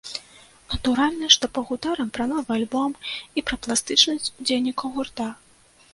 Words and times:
Натуральна, 0.71 1.27
што 1.35 1.49
пагутарым 1.57 2.09
пра 2.17 2.25
новы 2.33 2.51
альбом 2.57 2.97
і 3.05 3.39
пра 3.51 3.55
пластычнасць 3.67 4.31
удзельнікаў 4.39 4.87
гурта. 4.97 5.29